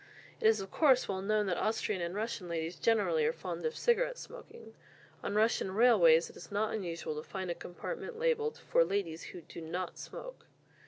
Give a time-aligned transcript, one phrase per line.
[0.39, 3.77] It is, of course, well known that Austrian and Russian ladies generally are fond of
[3.77, 4.73] cigarette smoking.
[5.21, 9.41] On Russian railways it is not unusual to find a compartment labelled "For ladies who
[9.41, 10.47] do not smoke."